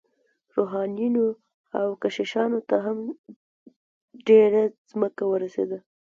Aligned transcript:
روحانیونو 0.55 1.25
او 1.79 1.87
کشیشانو 2.03 2.59
ته 2.69 2.75
هم 2.85 2.97
ډیره 4.27 4.61
ځمکه 4.91 5.23
ورسیدله. 5.27 5.79